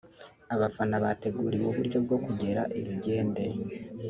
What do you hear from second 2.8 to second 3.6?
Rugende